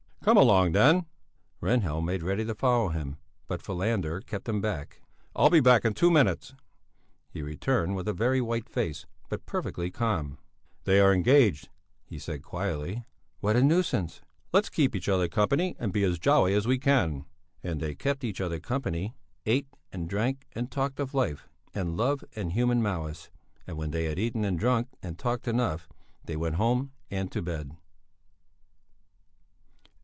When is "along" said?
0.37-0.73